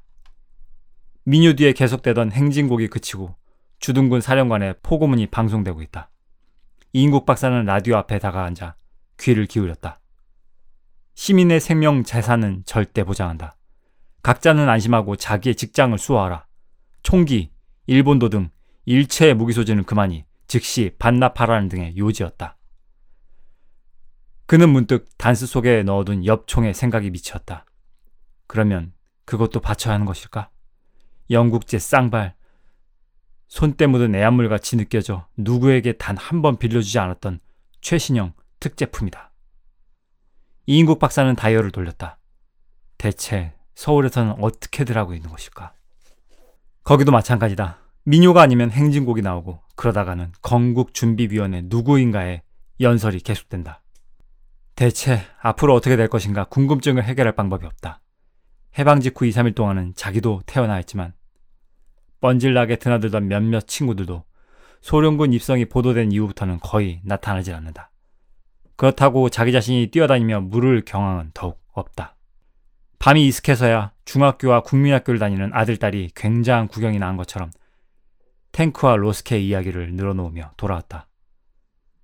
미뉴 1.23 1.55
뒤에 1.55 1.73
계속되던 1.73 2.31
행진곡이 2.31 2.87
그치고 2.87 3.35
주둔군 3.79 4.21
사령관의 4.21 4.75
포고문이 4.81 5.27
방송되고 5.27 5.81
있다. 5.81 6.09
이인국 6.93 7.25
박사는 7.25 7.65
라디오 7.65 7.97
앞에 7.97 8.19
다가앉아 8.19 8.75
귀를 9.19 9.45
기울였다. 9.45 9.99
시민의 11.15 11.59
생명 11.59 12.03
재산은 12.03 12.63
절대 12.65 13.03
보장한다. 13.03 13.56
각자는 14.27 14.67
안심하고 14.67 15.15
자기의 15.15 15.55
직장을 15.55 15.97
수호하라. 15.97 16.47
총기, 17.01 17.49
일본도 17.85 18.27
등 18.27 18.49
일체의 18.83 19.33
무기 19.33 19.53
소지는 19.53 19.85
그만이 19.85 20.25
즉시 20.47 20.93
반납하라는 20.99 21.69
등의 21.69 21.95
요지였다. 21.97 22.57
그는 24.45 24.67
문득 24.67 25.07
단스 25.17 25.47
속에 25.47 25.83
넣어둔 25.83 26.25
엽총의 26.25 26.73
생각이 26.73 27.09
미쳤다. 27.09 27.63
그러면 28.47 28.91
그것도 29.23 29.61
바쳐야 29.61 29.93
하는 29.93 30.05
것일까? 30.05 30.49
영국제 31.29 31.79
쌍발, 31.79 32.35
손때 33.47 33.87
묻은 33.87 34.13
애완물 34.13 34.49
같이 34.49 34.75
느껴져 34.75 35.25
누구에게 35.37 35.93
단 35.93 36.17
한 36.17 36.41
번 36.41 36.57
빌려주지 36.57 36.99
않았던 36.99 37.39
최신형 37.79 38.33
특제품이다. 38.59 39.31
이인국 40.65 40.99
박사는 40.99 41.33
다이얼을 41.33 41.71
돌렸다. 41.71 42.19
대체 42.97 43.56
서울에서는 43.77 44.43
어떻게들 44.43 44.97
하고 44.97 45.13
있는 45.13 45.29
것일까? 45.29 45.71
거기도 46.83 47.11
마찬가지다. 47.11 47.77
민요가 48.05 48.41
아니면 48.41 48.71
행진곡이 48.71 49.21
나오고 49.21 49.61
그러다가는 49.75 50.31
건국준비위원회 50.41 51.63
누구인가의 51.65 52.41
연설이 52.81 53.19
계속된다. 53.19 53.83
대체 54.73 55.21
앞으로 55.39 55.75
어떻게 55.75 55.95
될 55.95 56.07
것인가 56.07 56.45
궁금증을 56.45 57.03
해결할 57.03 57.35
방법이 57.35 57.67
없다. 57.67 58.01
해방 58.79 58.99
직후 58.99 59.27
2, 59.27 59.29
3일 59.29 59.53
동안은 59.53 59.93
자기도 59.95 60.41
태어나 60.47 60.73
했지만 60.75 61.13
뻔질나게 62.19 62.77
드나들던 62.77 63.27
몇몇 63.27 63.67
친구들도 63.67 64.23
소련군 64.81 65.33
입성이 65.33 65.65
보도된 65.65 66.11
이후부터는 66.11 66.61
거의 66.61 67.01
나타나질 67.05 67.53
않는다. 67.53 67.91
그렇다고 68.75 69.29
자기 69.29 69.51
자신이 69.51 69.91
뛰어다니며 69.91 70.41
물을 70.41 70.83
경황은 70.83 71.29
더욱 71.35 71.61
없다. 71.73 72.16
밤이 72.99 73.27
이슥해서야 73.27 73.93
중학교와 74.05 74.63
국민학교를 74.63 75.19
다니는 75.19 75.51
아들딸이 75.53 76.11
굉장한 76.15 76.67
구경이 76.67 76.99
나은 76.99 77.17
것처럼 77.17 77.51
탱크와 78.51 78.95
로스케의 78.95 79.47
이야기를 79.47 79.93
늘어놓으며 79.93 80.53
돌아왔다. 80.57 81.07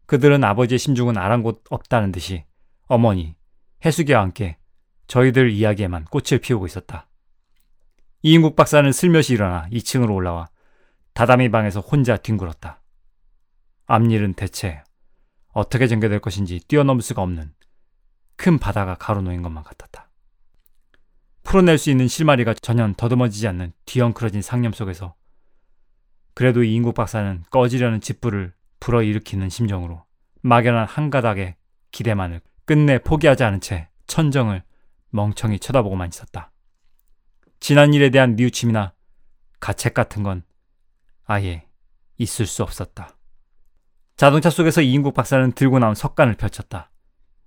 그들은 0.06 0.44
아버지의 0.44 0.78
심중은 0.78 1.18
아랑곳 1.18 1.64
없다는 1.70 2.12
듯이 2.12 2.46
어머니, 2.88 3.36
해수기와 3.84 4.22
함께 4.22 4.58
저희들 5.08 5.50
이야기에만 5.52 6.06
꽃을 6.06 6.40
피우고 6.40 6.66
있었다. 6.66 7.08
이인국 8.22 8.56
박사는 8.56 8.90
슬며시 8.92 9.34
일어나 9.34 9.68
2층으로 9.70 10.14
올라와 10.14 10.48
다다미 11.14 11.50
방에서 11.50 11.80
혼자 11.82 12.18
뒹굴었다. 12.18 12.82
앞일은 13.86 14.34
대체 14.36 14.84
어떻게 15.50 15.88
전개될 15.88 16.20
것인지 16.20 16.60
뛰어넘을 16.68 17.02
수가 17.02 17.22
없는 17.22 17.54
큰 18.36 18.60
바다가 18.60 18.96
가로놓인 18.96 19.42
것만 19.42 19.64
같았다. 19.64 20.10
풀어낼 21.44 21.78
수 21.78 21.90
있는 21.90 22.08
실마리가 22.08 22.54
전혀 22.56 22.92
더듬어지지 22.96 23.48
않는 23.50 23.74
뒤엉크러진 23.86 24.42
상념 24.42 24.74
속에서 24.74 25.16
그래도 26.34 26.64
이인국 26.64 26.96
박사는 26.96 27.44
꺼지려는 27.50 28.02
짓불을 28.02 28.54
불어일으키는 28.80 29.50
심정으로 29.50 30.04
막연한 30.42 30.88
한 30.88 31.10
가닥의 31.10 31.56
기대만을 31.92 32.42
끝내 32.66 32.98
포기하지 32.98 33.44
않은 33.44 33.62
채 33.62 33.90
천정을 34.08 34.64
멍청히 35.10 35.60
쳐다보고만 35.60 36.10
있었다. 36.10 36.52
지난 37.60 37.94
일에 37.94 38.10
대한 38.10 38.36
뉘우침이나 38.36 38.94
가책 39.60 39.94
같은 39.94 40.24
건 40.24 40.44
아예 41.26 41.66
있을 42.18 42.46
수 42.46 42.64
없었다. 42.64 43.16
자동차 44.18 44.50
속에서 44.50 44.82
이인국 44.82 45.14
박사는 45.14 45.52
들고 45.54 45.80
나온 45.80 45.96
석간을 45.96 46.36
펼쳤다. 46.36 46.90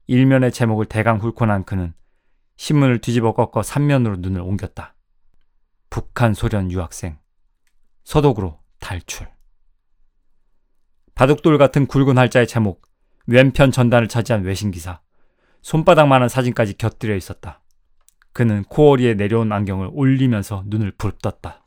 일면의 0.06 0.52
제목을 0.52 0.86
대강 0.86 1.18
훑고 1.18 1.46
난 1.46 1.64
그는 1.64 1.92
신문을 2.56 3.00
뒤집어 3.00 3.32
꺾어 3.32 3.60
3면으로 3.60 4.18
눈을 4.20 4.40
옮겼다. 4.40 4.94
북한 5.90 6.34
소련 6.34 6.70
유학생. 6.70 7.18
서독으로 8.04 8.60
탈출. 8.80 9.28
바둑돌 11.14 11.58
같은 11.58 11.86
굵은 11.86 12.18
활자의 12.18 12.46
제목, 12.46 12.82
왼편 13.26 13.70
전단을 13.70 14.08
차지한 14.08 14.42
외신 14.42 14.70
기사, 14.70 15.00
손바닥만한 15.62 16.28
사진까지 16.28 16.76
곁들여 16.76 17.16
있었다. 17.16 17.62
그는 18.32 18.64
코어리에 18.64 19.14
내려온 19.14 19.50
안경을 19.50 19.90
올리면서 19.92 20.64
눈을 20.66 20.92
부릅떴다. 20.92 21.64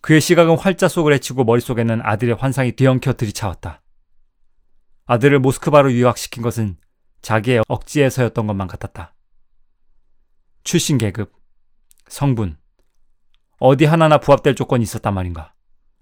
그의 0.00 0.20
시각은 0.20 0.56
활자 0.56 0.88
속을 0.88 1.12
헤치고 1.14 1.44
머릿속에는 1.44 2.00
아들의 2.02 2.36
환상이 2.36 2.72
뒤엉켜 2.72 3.12
들이차왔다. 3.12 3.82
아들을 5.04 5.38
모스크바로 5.40 5.92
유학시킨 5.92 6.42
것은 6.42 6.78
자기의 7.22 7.62
억지에서였던 7.68 8.46
것만 8.46 8.68
같았다. 8.68 9.14
출신 10.64 10.98
계급, 10.98 11.32
성분, 12.08 12.56
어디 13.58 13.84
하나나 13.84 14.18
부합될 14.18 14.54
조건이 14.54 14.82
있었단 14.82 15.14
말인가. 15.14 15.54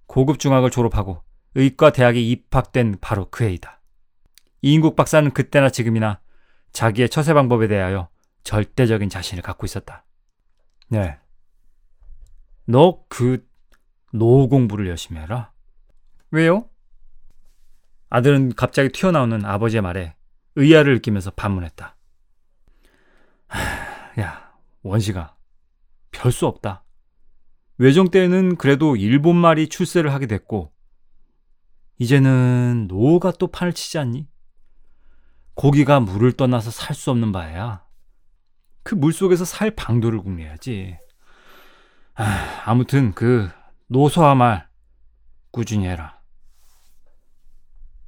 고급 0.07 0.39
중학을 0.39 0.71
졸업하고 0.71 1.23
의과 1.55 1.93
대학에 1.93 2.21
입학된 2.21 2.99
바로 3.01 3.29
그 3.31 3.45
해이다. 3.45 3.81
이인국 4.63 4.97
박사는 4.97 5.31
그때나 5.31 5.71
지금이나 5.71 6.21
자기의 6.73 7.09
처세 7.09 7.35
방법에 7.35 7.69
대하여 7.69 8.09
절대적인 8.43 9.09
자신을 9.09 9.43
갖고 9.43 9.67
있었다. 9.67 10.05
네. 10.89 11.19
너 12.67 13.05
그노 13.09 14.49
공부를 14.49 14.89
열심히 14.89 15.21
해라. 15.21 15.53
왜요? 16.31 16.69
아들은 18.11 18.55
갑자기 18.55 18.89
튀어나오는 18.91 19.45
아버지의 19.45 19.83
말에 19.83 20.15
의아를 20.57 20.95
느끼면서 20.95 21.31
반문했다. 21.33 21.97
하, 23.49 24.21
야, 24.21 24.53
원시가 24.83 25.37
별 26.11 26.33
수 26.33 26.47
없다. 26.47 26.85
외정 27.79 28.09
때에는 28.11 28.57
그래도 28.57 28.95
일본 28.97 29.37
말이 29.37 29.69
출세를 29.69 30.13
하게 30.13 30.27
됐고 30.27 30.73
이제는 31.99 32.87
노가 32.89 33.33
또 33.33 33.49
판을 33.49 33.73
치지 33.73 33.99
않니? 33.99 34.29
고기가 35.55 36.01
물을 36.01 36.33
떠나서 36.33 36.71
살 36.71 36.95
수 36.95 37.11
없는 37.11 37.33
바야. 37.33 37.85
그 38.83 38.95
물속에서 38.95 39.45
살 39.45 39.71
방도를 39.73 40.21
궁리해야지. 40.21 40.99
아, 42.15 42.63
아무튼 42.65 43.13
그 43.13 43.51
노소와 43.89 44.35
말 44.35 44.69
꾸준히 45.51 45.87
해라. 45.87 46.14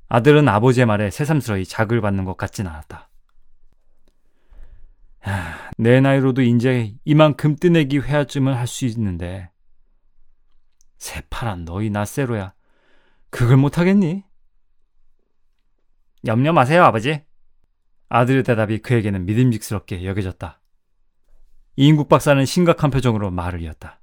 아들은 0.08 0.48
아버지의 0.48 0.86
말에 0.86 1.10
새삼스러이 1.10 1.64
작을 1.66 2.00
받는 2.00 2.24
것 2.24 2.36
같진 2.36 2.66
않았다. 2.66 3.08
하, 5.20 5.70
내 5.78 6.00
나이로도 6.00 6.42
이제 6.42 6.94
이만큼 7.04 7.56
뜨내기 7.56 7.98
회화쯤을 7.98 8.56
할 8.56 8.66
수 8.66 8.84
있는데 8.86 9.50
새파란 10.98 11.64
너희 11.64 11.90
나세로야 11.90 12.54
그걸 13.30 13.56
못하겠니? 13.56 14.24
염려 16.26 16.52
마세요 16.52 16.84
아버지. 16.84 17.22
아들의 18.08 18.44
대답이 18.44 18.78
그에게는 18.78 19.26
믿음직스럽게 19.26 20.04
여겨졌다. 20.04 20.60
이인국 21.76 22.08
박사는 22.08 22.44
심각한 22.44 22.90
표정으로 22.90 23.30
말을 23.30 23.60
이었다. 23.62 24.00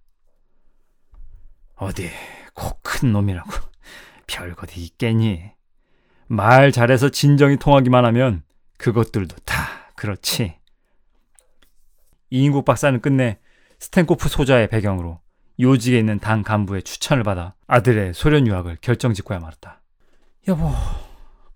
어디 1.76 2.10
코 2.54 2.78
큰 2.84 3.12
놈이라고 3.12 3.50
별것이 4.28 4.80
있겠니? 4.82 5.52
말 6.28 6.72
잘해서 6.72 7.10
진정이 7.10 7.58
통하기만 7.58 8.06
하면 8.06 8.44
그것들도 8.78 9.36
다 9.46 9.56
그렇지. 9.96 10.56
이인국 12.30 12.66
박사는 12.66 13.00
끝내 13.02 13.40
스탠코프 13.80 14.28
소자의 14.30 14.68
배경으로 14.68 15.20
요직에 15.60 16.00
있는 16.00 16.20
당 16.20 16.42
간부의 16.42 16.84
추천을 16.84 17.24
받아 17.24 17.56
아들의 17.68 18.14
소련 18.14 18.48
유학을 18.48 18.78
결정짓고야 18.82 19.40
말았다. 19.40 19.82
여보, 20.48 20.72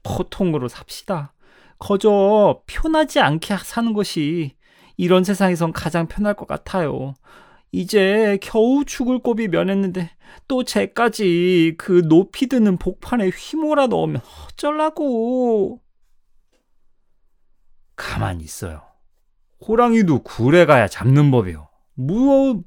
보통으로 0.03 0.67
삽시다. 0.67 1.34
거저 1.80 2.62
편하지 2.65 3.19
않게 3.19 3.58
사는 3.58 3.93
것이 3.93 4.56
이런 4.97 5.23
세상에선 5.23 5.73
가장 5.73 6.08
편할 6.08 6.34
것 6.34 6.47
같아요. 6.47 7.13
이제 7.71 8.38
겨우 8.41 8.86
죽을 8.86 9.19
고비 9.19 9.47
면했는데 9.47 10.12
또 10.47 10.63
쟤까지 10.63 11.75
그 11.77 12.08
높이 12.08 12.47
드는 12.47 12.77
복판에 12.77 13.30
휘몰아 13.30 13.88
넣으면 13.88 14.21
어쩌라고. 14.45 15.82
가만히 17.95 18.43
있어요. 18.43 18.84
호랑이도 19.67 20.23
굴에 20.23 20.65
가야 20.65 20.88
잡는 20.88 21.32
법이요. 21.32 21.67
뭐, 21.95 22.63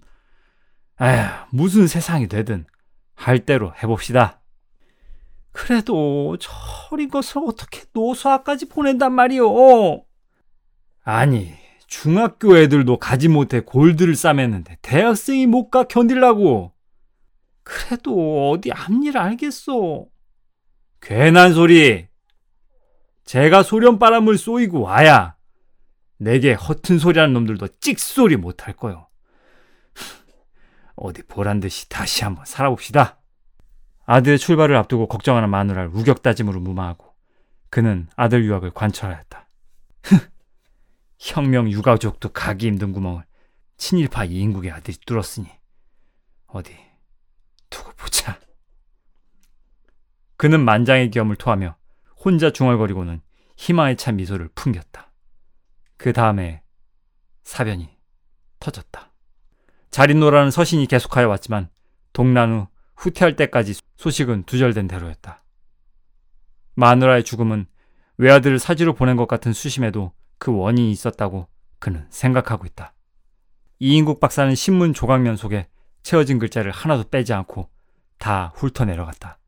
에휴, 1.00 1.26
무슨 1.50 1.86
세상이 1.86 2.26
되든 2.28 2.66
할 3.14 3.38
대로 3.46 3.72
해봅시다. 3.82 4.40
그래도 5.52 6.36
저리 6.38 7.08
것을 7.08 7.42
어떻게 7.46 7.84
노소학까지 7.92 8.66
보낸단 8.66 9.12
말이오. 9.12 10.04
아니, 11.02 11.60
중학교 11.90 12.57
애들도 12.57 12.98
가지 12.98 13.29
못해 13.29 13.61
골드를 13.61 14.14
싸맸는데 14.14 14.76
대학생이 14.81 15.46
못 15.46 15.70
가 15.70 15.85
견딜라고. 15.85 16.72
그래도 17.64 18.50
어디 18.50 18.70
앞일 18.72 19.18
알겠어. 19.18 20.07
괜한 21.00 21.53
소리. 21.53 22.09
제가 23.24 23.62
소련바람을 23.62 24.38
쏘이고 24.38 24.81
와야 24.81 25.37
내게 26.16 26.53
허튼 26.53 26.98
소리하는 26.98 27.33
놈들도 27.35 27.68
찍소리 27.81 28.37
못할 28.37 28.74
거요. 28.74 29.09
어디 30.96 31.22
보란 31.22 31.61
듯이 31.61 31.88
다시 31.88 32.24
한번 32.24 32.44
살아봅시다. 32.46 33.20
아들의 34.07 34.38
출발을 34.38 34.76
앞두고 34.76 35.09
걱정하는 35.09 35.50
마누라를 35.50 35.90
우격다짐으로 35.92 36.61
무마하고 36.61 37.14
그는 37.68 38.09
아들 38.16 38.44
유학을 38.44 38.70
관철하였다. 38.70 39.48
혁명 41.20 41.70
유가족도 41.70 42.30
가기 42.30 42.66
힘든 42.66 42.92
구멍을 42.92 43.24
친일파 43.76 44.24
이인국의 44.24 44.70
아들이 44.70 44.96
뚫었으니 45.06 45.48
어디 46.46 46.74
두고 47.68 47.92
보자. 47.92 48.40
그는 50.37 50.64
만장의 50.64 51.11
기염을 51.11 51.37
토하며 51.37 51.76
혼자 52.24 52.50
중얼거리고는 52.50 53.20
희망에 53.56 53.96
찬 53.96 54.16
미소를 54.16 54.48
풍겼다. 54.54 55.12
그 55.98 56.14
다음에 56.14 56.62
사변이 57.42 57.90
터졌다. 58.59 59.12
자린노라는 59.90 60.50
서신이 60.50 60.87
계속하여 60.87 61.28
왔지만 61.28 61.68
동란 62.12 62.52
후 62.52 62.66
후퇴할 62.96 63.37
때까지 63.37 63.74
소식은 63.96 64.44
두절된 64.44 64.88
대로였다. 64.88 65.44
마누라의 66.74 67.24
죽음은 67.24 67.66
외아들을 68.16 68.59
사지로 68.59 68.94
보낸 68.94 69.16
것 69.16 69.26
같은 69.26 69.52
수심에도 69.52 70.12
그 70.40 70.57
원인이 70.57 70.90
있었다고 70.90 71.46
그는 71.79 72.07
생각하고 72.09 72.66
있다. 72.66 72.94
이인국 73.79 74.20
박사는 74.20 74.53
신문 74.55 74.94
조각면 74.94 75.37
속에 75.37 75.68
채워진 76.03 76.38
글자를 76.38 76.72
하나도 76.72 77.11
빼지 77.11 77.35
않고 77.35 77.70
다 78.18 78.53
훑어 78.57 78.87
내려갔다. 78.87 79.38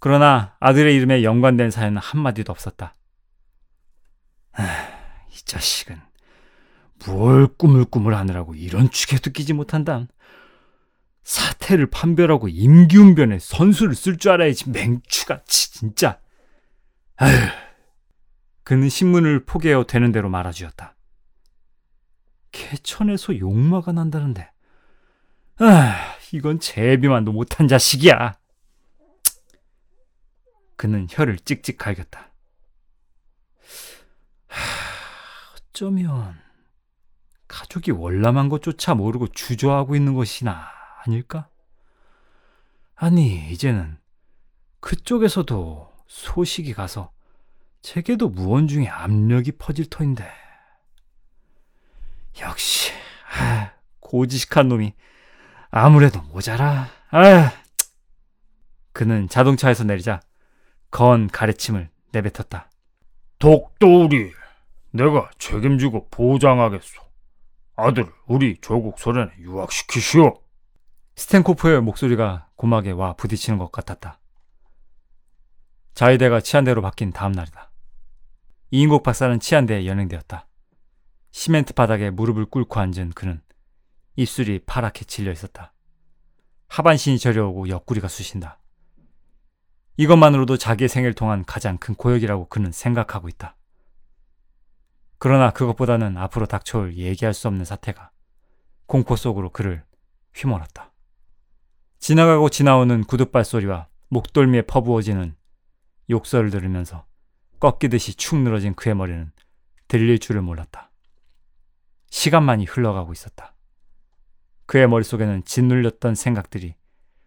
그러나 0.00 0.56
아들의 0.60 0.94
이름에 0.94 1.22
연관된 1.22 1.70
사연은 1.70 1.98
한마디도 1.98 2.52
없었다. 2.52 2.96
아, 4.52 4.64
이 5.30 5.36
자식은 5.44 6.00
뭘 7.06 7.46
꾸물꾸물 7.46 8.14
하느라고 8.16 8.56
이런 8.56 8.90
축에도 8.90 9.30
끼지 9.30 9.52
못한다. 9.52 10.06
사태를 11.22 11.86
판별하고 11.86 12.48
임기운변에 12.48 13.38
선수를 13.38 13.94
쓸 13.94 14.16
줄 14.18 14.32
알아야지 14.32 14.70
맹추같이 14.70 15.72
진짜. 15.72 16.18
아휴. 17.16 17.67
그는 18.68 18.90
신문을 18.90 19.46
포개어 19.46 19.84
되는 19.84 20.12
대로 20.12 20.28
말아주었다. 20.28 20.94
개천에서 22.52 23.38
욕마가 23.38 23.92
난다는데. 23.92 24.52
아, 25.56 26.16
이건 26.34 26.60
제비만도 26.60 27.32
못한 27.32 27.66
자식이야. 27.66 28.38
그는 30.76 31.06
혀를 31.08 31.38
찍찍 31.38 31.78
갈겼다. 31.78 32.30
하, 34.48 34.60
어쩌면 35.56 36.38
가족이 37.46 37.92
월남한 37.92 38.50
것조차 38.50 38.94
모르고 38.94 39.28
주저하고 39.28 39.96
있는 39.96 40.12
것이나 40.12 40.68
아닐까? 41.06 41.48
아니, 42.96 43.50
이제는 43.50 43.96
그쪽에서도 44.80 45.90
소식이 46.06 46.74
가서 46.74 47.16
제게도 47.82 48.28
무언중에 48.28 48.88
압력이 48.88 49.52
퍼질 49.52 49.88
터인데. 49.88 50.28
역시, 52.40 52.92
아, 53.36 53.72
고지식한 54.00 54.68
놈이 54.68 54.94
아무래도 55.70 56.20
모자라. 56.22 56.88
아, 57.10 57.52
그는 58.92 59.28
자동차에서 59.28 59.84
내리자 59.84 60.20
건 60.90 61.28
가래침을 61.28 61.90
내뱉었다. 62.12 62.70
독도우리, 63.38 64.32
내가 64.90 65.30
책임지고 65.38 66.08
보장하겠소. 66.10 67.02
아들 67.76 68.10
우리 68.26 68.58
조국 68.60 68.98
소련에 68.98 69.30
유학시키시오. 69.38 70.42
스탠코프의 71.14 71.80
목소리가 71.82 72.48
고막에 72.56 72.90
와 72.90 73.12
부딪히는 73.12 73.58
것 73.58 73.70
같았다. 73.70 74.18
자위대가 75.94 76.40
치안대로 76.40 76.82
바뀐 76.82 77.12
다음 77.12 77.32
날이다. 77.32 77.67
이인국 78.70 79.02
박사는 79.02 79.40
치안대에 79.40 79.86
연행되었다. 79.86 80.46
시멘트 81.30 81.72
바닥에 81.72 82.10
무릎을 82.10 82.44
꿇고 82.46 82.78
앉은 82.78 83.12
그는 83.14 83.40
입술이 84.16 84.60
파랗게 84.66 85.06
질려 85.06 85.32
있었다. 85.32 85.72
하반신이 86.68 87.18
저려오고 87.18 87.70
옆구리가 87.70 88.08
쑤신다. 88.08 88.60
이것만으로도 89.96 90.58
자기의 90.58 90.88
생애를 90.88 91.14
통한 91.14 91.46
가장 91.46 91.78
큰 91.78 91.94
고역이라고 91.94 92.48
그는 92.48 92.70
생각하고 92.70 93.28
있다. 93.28 93.56
그러나 95.16 95.50
그것보다는 95.50 96.18
앞으로 96.18 96.44
닥쳐올 96.44 96.96
얘기할 96.96 97.32
수 97.32 97.48
없는 97.48 97.64
사태가 97.64 98.10
공포 98.86 99.16
속으로 99.16 99.50
그를 99.50 99.82
휘몰았다. 100.34 100.92
지나가고 102.00 102.50
지나오는 102.50 103.02
구둣발 103.04 103.44
소리와 103.46 103.88
목덜미에 104.08 104.62
퍼부어지는 104.62 105.34
욕설을 106.10 106.50
들으면서 106.50 107.07
꺾이듯이 107.60 108.14
축 108.14 108.36
늘어진 108.36 108.74
그의 108.74 108.94
머리는 108.94 109.30
들릴 109.88 110.18
줄을 110.18 110.42
몰랐다. 110.42 110.90
시간만이 112.10 112.64
흘러가고 112.64 113.12
있었다. 113.12 113.54
그의 114.66 114.88
머릿속에는 114.88 115.44
짓눌렸던 115.44 116.14
생각들이 116.14 116.74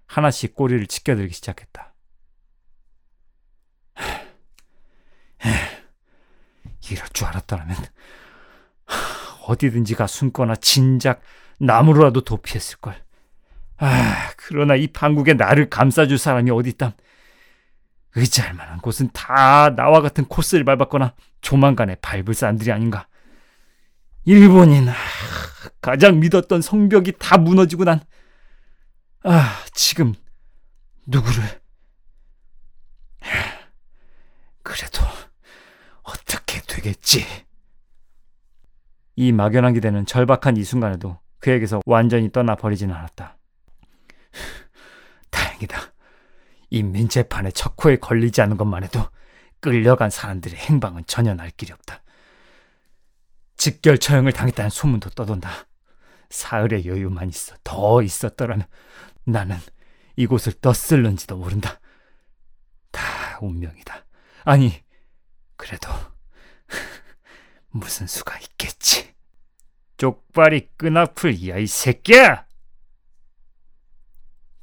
하나씩 0.07 0.55
꼬리를 0.55 0.85
치켜들기 0.87 1.33
시작했다. 1.33 1.93
이럴 6.91 7.07
줄 7.09 7.27
알았더라면 7.27 7.77
어디든지가 9.47 10.07
숨거나 10.07 10.55
진작 10.55 11.21
나무로라도 11.57 12.21
도피했을걸. 12.21 12.95
아, 13.77 14.31
그러나 14.37 14.75
이 14.75 14.87
판국에 14.87 15.33
나를 15.33 15.69
감싸줄 15.69 16.17
사람이 16.17 16.51
어디 16.51 16.69
있담. 16.69 16.91
의지할 18.15 18.53
만한 18.53 18.79
곳은 18.79 19.09
다 19.13 19.73
나와 19.75 20.01
같은 20.01 20.25
코스를 20.25 20.65
밟았거나 20.65 21.13
조만간에 21.41 21.95
밟을 21.95 22.33
사람들이 22.33 22.71
아닌가. 22.71 23.07
일본인, 24.25 24.89
아, 24.89 24.93
가장 25.81 26.19
믿었던 26.19 26.61
성벽이 26.61 27.13
다 27.19 27.37
무너지고 27.37 27.85
난, 27.85 28.01
아, 29.23 29.63
지금, 29.73 30.13
누구를. 31.07 31.61
그래도, 34.63 35.01
어떻게 36.03 36.61
되겠지. 36.61 37.25
이 39.15 39.31
막연한 39.31 39.73
기대는 39.73 40.05
절박한 40.05 40.57
이 40.57 40.63
순간에도 40.63 41.19
그에게서 41.39 41.81
완전히 41.85 42.31
떠나버리지는 42.31 42.93
않았다. 42.93 43.37
다행이다. 45.29 45.90
이 46.71 46.81
민재판의 46.83 47.51
척호에 47.51 47.97
걸리지 47.97 48.41
않은 48.41 48.57
것만 48.57 48.83
해도 48.83 49.07
끌려간 49.59 50.09
사람들의 50.09 50.57
행방은 50.57 51.03
전혀 51.05 51.35
날 51.35 51.51
길이 51.51 51.71
없다. 51.73 52.01
직결 53.57 53.99
처형을 53.99 54.31
당했다는 54.31 54.71
소문도 54.71 55.11
떠돈다. 55.11 55.51
사흘의 56.29 56.85
여유만 56.85 57.29
있어 57.29 57.55
더 57.63 58.01
있었더라면 58.01 58.65
나는 59.25 59.57
이곳을 60.15 60.53
떴을런지도 60.53 61.37
모른다. 61.37 61.79
다 62.89 63.03
운명이다. 63.41 64.05
아니, 64.45 64.81
그래도 65.57 65.89
무슨 67.69 68.07
수가 68.07 68.39
있겠지. 68.39 69.13
쪽발이 69.97 70.69
끈아풀 70.77 71.47
야이 71.49 71.67
새끼야! 71.67 72.45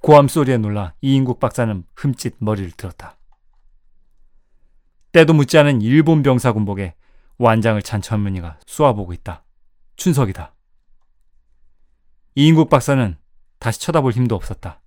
고함 0.00 0.28
소리에 0.28 0.58
놀라 0.58 0.94
이인국 1.00 1.40
박사는 1.40 1.84
흠칫 1.94 2.36
머리를 2.38 2.70
들었다. 2.72 3.16
때도 5.12 5.34
묻지 5.34 5.58
않은 5.58 5.82
일본 5.82 6.22
병사 6.22 6.52
군복에 6.52 6.94
완장을 7.38 7.80
찬 7.82 8.00
젊은이가 8.00 8.60
쏘아보고 8.66 9.12
있다. 9.12 9.44
춘석이다. 9.96 10.54
이인국 12.34 12.70
박사는 12.70 13.16
다시 13.58 13.80
쳐다볼 13.80 14.12
힘도 14.12 14.34
없었다. 14.36 14.80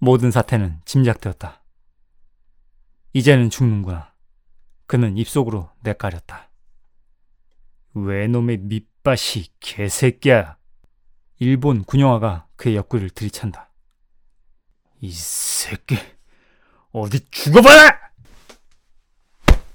모든 0.00 0.30
사태는 0.30 0.80
짐작되었다. 0.84 1.62
이제는 3.12 3.50
죽는구나. 3.50 4.12
그는 4.86 5.16
입속으로 5.16 5.70
내까렸다. 5.80 6.50
왜놈의 7.94 8.58
밑밭이 8.58 9.46
개새끼야. 9.60 10.56
일본 11.38 11.84
군영화가 11.84 12.48
그의 12.56 12.76
옆구리를 12.76 13.10
들이찬다. 13.10 13.67
이 15.00 15.12
새끼 15.12 15.96
어디 16.92 17.20
죽어봐라! 17.30 17.98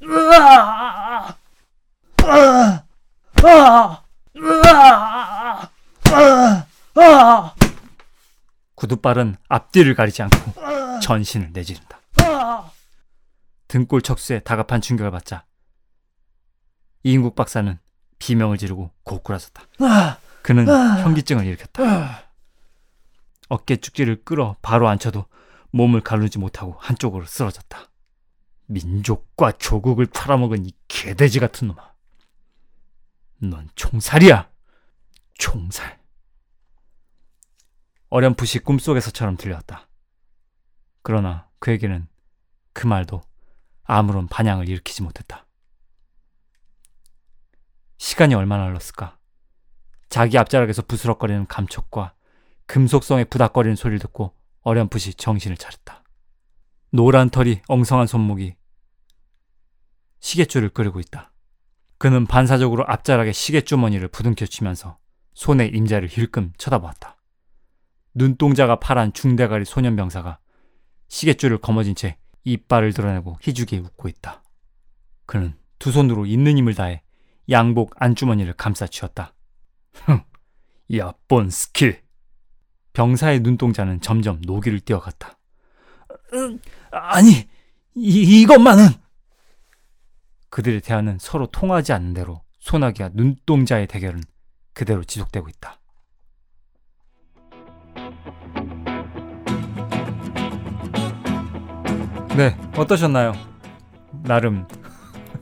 으아! 0.03 1.37
으아! 2.23 2.85
으아! 3.37 4.03
으아! 6.11 6.67
으아! 6.97 7.55
구두발은 8.75 9.37
앞뒤를 9.47 9.95
가리지 9.95 10.23
않고 10.23 10.99
전신을 11.01 11.51
내지른다. 11.53 11.99
등골 13.69 14.01
척수에 14.01 14.39
다급한 14.39 14.81
충격을 14.81 15.09
받자 15.11 15.45
이인국 17.03 17.35
박사는 17.35 17.79
비명을 18.19 18.57
지르고 18.57 18.91
고꾸라졌다. 19.03 19.61
그는 20.41 20.67
현기증을 21.01 21.45
일으켰다. 21.45 22.22
어깨 23.53 23.75
축지를 23.75 24.23
끌어 24.23 24.55
바로 24.63 24.87
앉혀도 24.89 25.27
몸을 25.69 26.01
가누지 26.01 26.39
못하고 26.39 26.75
한쪽으로 26.79 27.25
쓰러졌다. 27.25 27.87
민족과 28.65 29.51
조국을 29.53 30.07
팔아먹은 30.07 30.65
이 30.65 30.71
개돼지 30.87 31.39
같은 31.39 31.67
놈아. 31.67 31.93
넌 33.43 33.69
총살이야. 33.75 34.49
총살. 35.35 36.01
어렴풋이 38.09 38.59
꿈속에서처럼 38.59 39.37
들려왔다. 39.37 39.87
그러나 41.03 41.47
그에게는 41.59 42.07
그 42.73 42.87
말도 42.87 43.21
아무런 43.83 44.27
반향을 44.27 44.67
일으키지 44.67 45.03
못했다. 45.03 45.45
시간이 47.99 48.33
얼마나 48.33 48.65
흘렀을까? 48.65 49.19
자기 50.09 50.39
앞자락에서 50.39 50.81
부스럭거리는 50.83 51.45
감촉과 51.45 52.15
금속성의 52.67 53.25
부닥거리는 53.25 53.75
소리를 53.75 53.99
듣고 53.99 54.33
어렴풋이 54.61 55.15
정신을 55.15 55.57
차렸다. 55.57 56.03
노란 56.91 57.29
털이 57.29 57.61
엉성한 57.67 58.07
손목이 58.07 58.55
시계줄을 60.19 60.69
끄르고 60.69 60.99
있다. 60.99 61.33
그는 61.97 62.25
반사적으로 62.25 62.85
앞자락에 62.87 63.31
시계주머니를 63.31 64.09
부둥켜 64.09 64.45
치면서 64.45 64.97
손의 65.33 65.69
임자를 65.69 66.07
힐끔 66.09 66.53
쳐다보았다. 66.57 67.17
눈동자가 68.13 68.79
파란 68.79 69.11
중대가리 69.13 69.65
소년병사가 69.65 70.39
시계줄을 71.07 71.57
거머쥔 71.57 71.95
채 71.95 72.17
이빨을 72.43 72.93
드러내고 72.93 73.37
희죽게 73.41 73.79
웃고 73.79 74.07
있다. 74.07 74.43
그는 75.25 75.57
두 75.79 75.91
손으로 75.91 76.25
있는 76.25 76.57
힘을 76.57 76.75
다해 76.75 77.01
양복 77.49 77.95
안주머니를 77.97 78.53
감싸 78.53 78.85
쥐었다. 78.85 79.33
흥, 80.05 80.23
야본 80.93 81.49
스킬. 81.49 82.02
병사의 82.93 83.39
눈동자는 83.41 84.01
점점 84.01 84.39
노기를 84.45 84.79
띄어갔다. 84.79 85.37
음, 86.33 86.59
아니, 86.91 87.47
이, 87.95 88.41
이것만은! 88.41 88.87
그들의 90.49 90.81
대화는 90.81 91.17
서로 91.19 91.47
통하지 91.47 91.93
않는 91.93 92.13
대로 92.13 92.41
소나기와 92.59 93.09
눈동자의 93.13 93.87
대결은 93.87 94.21
그대로 94.73 95.03
지속되고 95.03 95.49
있다. 95.49 95.79
네, 102.35 102.57
어떠셨나요? 102.77 103.33
나름 104.23 104.67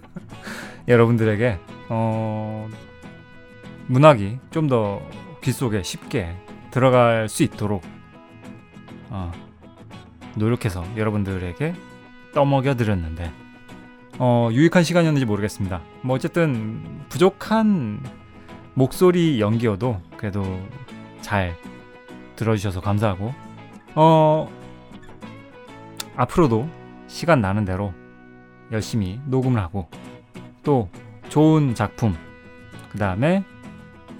여러분들에게 0.87 1.59
어, 1.89 2.67
문학이 3.87 4.39
좀 4.51 4.67
더 4.67 5.01
귀 5.41 5.51
속에 5.51 5.81
쉽게 5.81 6.37
들어갈 6.71 7.29
수 7.29 7.43
있도록 7.43 7.83
어, 9.09 9.31
노력해서 10.35 10.83
여러분들에게 10.97 11.73
떠먹여 12.33 12.75
드렸는데 12.75 13.31
어, 14.17 14.49
유익한 14.51 14.83
시간이었는지 14.83 15.25
모르겠습니다. 15.25 15.81
뭐 16.01 16.15
어쨌든 16.15 17.03
부족한 17.09 18.01
목소리 18.73 19.39
연기여도 19.41 20.01
그래도 20.17 20.43
잘 21.21 21.55
들어주셔서 22.35 22.81
감사하고 22.81 23.33
어, 23.95 24.49
앞으로도 26.15 26.69
시간 27.07 27.41
나는 27.41 27.65
대로 27.65 27.93
열심히 28.71 29.19
녹음을 29.25 29.59
하고 29.61 29.89
또 30.63 30.89
좋은 31.29 31.75
작품, 31.75 32.15
그 32.91 32.97
다음에 32.97 33.43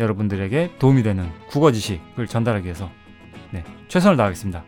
여러분들에게 0.02 0.76
도움이 0.80 1.04
되는 1.04 1.30
국어 1.48 1.72
지식을 1.72 2.28
전달하기 2.28 2.66
위해서 2.66 2.90
네, 3.52 3.64
최선을 3.88 4.18
다하겠습니다. 4.18 4.64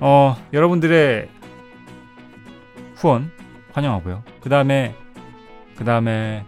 어, 0.00 0.36
여러분들의 0.52 1.28
후원 2.96 3.30
환영하고요. 3.72 4.22
그 4.40 4.48
다음에 4.48 4.94
그 5.76 5.84
다음에 5.84 6.44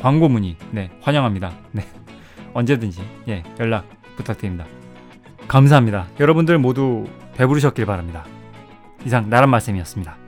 광고 0.00 0.28
문의 0.28 0.56
네 0.70 0.90
환영합니다. 1.00 1.52
네 1.72 1.84
언제든지 2.54 3.02
예 3.28 3.42
연락 3.58 3.86
부탁드립니다. 4.16 4.66
감사합니다. 5.46 6.06
여러분들 6.20 6.58
모두 6.58 7.06
배부르셨길 7.34 7.86
바랍니다. 7.86 8.24
이상 9.04 9.30
나란 9.30 9.50
말씀이었습니다. 9.50 10.27